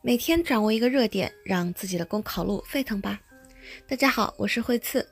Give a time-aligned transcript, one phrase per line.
[0.00, 3.20] 每天掌握一个热点，让自己的公考路沸腾吧！
[3.88, 5.06] 大家好，我是惠次。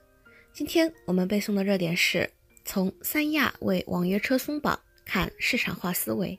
[0.53, 2.31] 今天我们背诵的热点是
[2.65, 6.39] 从三亚为网约车松绑看市场化思维。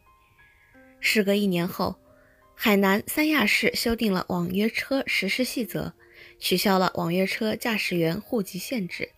[1.02, 1.94] 时隔一年后，
[2.56, 5.94] 海南三亚市修订了网约车实施细则，
[6.40, 9.10] 取消了网约车驾驶员户籍限制，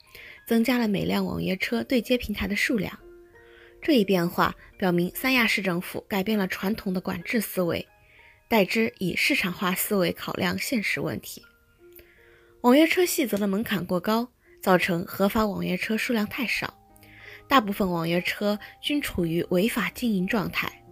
[0.48, 2.98] 增加了每辆网约车对接平台的数量。
[3.80, 7.88] 这一变化表明，三亚市政府改变了传统的管制思维。
[8.50, 11.44] 代之以市场化思维考量现实问题。
[12.62, 14.28] 网约车细则的门槛过高，
[14.60, 16.74] 造成合法网约车数量太少，
[17.48, 20.84] 大部分网约车均处于违法经营状态。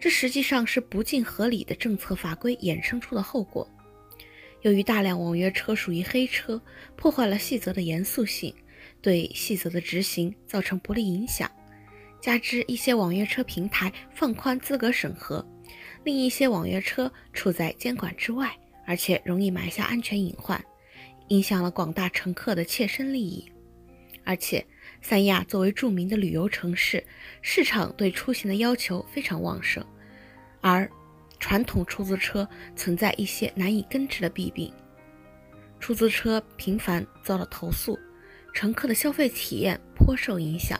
[0.00, 3.70] 这实际上是不尽合理的政策法规衍生出的后果。
[4.62, 6.58] 由于大量网约车属于黑车，
[6.96, 8.54] 破坏了细则的严肃性，
[9.02, 11.50] 对细则的执行造成不利影响。
[12.22, 15.46] 加之一些网约车平台放宽资格审核。
[16.04, 18.54] 另一些网约车处在监管之外，
[18.86, 20.62] 而且容易埋下安全隐患，
[21.28, 23.50] 影响了广大乘客的切身利益。
[24.22, 24.64] 而且，
[25.02, 27.02] 三亚作为著名的旅游城市，
[27.42, 29.84] 市场对出行的要求非常旺盛，
[30.60, 30.90] 而
[31.38, 34.72] 传统出租车存在一些难以根治的弊病，
[35.78, 37.98] 出租车频繁遭到投诉，
[38.54, 40.78] 乘客的消费体验颇受影响，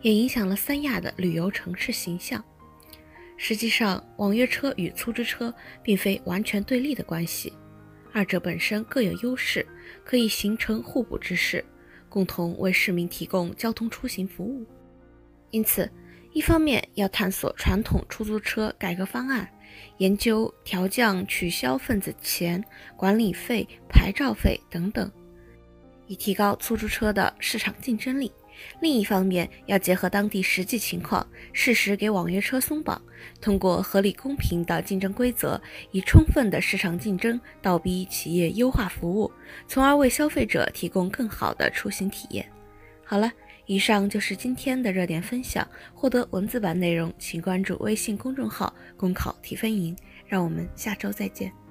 [0.00, 2.44] 也影响了三亚的旅游城市形象。
[3.44, 7.52] 实际上，网约车与出租车并非完全对立的关系，
[8.12, 9.66] 二者本身各有优势，
[10.04, 11.64] 可以形成互补之势，
[12.08, 14.64] 共同为市民提供交通出行服务。
[15.50, 15.90] 因此，
[16.32, 19.52] 一方面要探索传统出租车改革方案，
[19.98, 22.62] 研究调降取消份子钱、
[22.96, 25.10] 管理费、牌照费等等，
[26.06, 28.30] 以提高出租车的市场竞争力。
[28.80, 33.00] 另一方面，要结合当地实际情况，适时给网约车松绑，
[33.40, 39.30] 通过合理公平的竞争规则，以充分的市场竞争倒逼企业优化服务，
[39.66, 42.46] 从而为消费者提供更好的出行体验。
[43.04, 43.30] 好了，
[43.66, 45.66] 以上就是今天的热点分享。
[45.94, 49.96] 获得文字版内容，请关注微信公众号“公考提分营”。
[50.26, 51.61] 让我们下周再见。